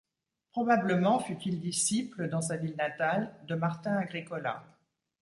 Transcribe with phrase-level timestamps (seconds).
[0.49, 4.63] Probablement fut-il disciple, dans sa ville natale, de Martin Agricola.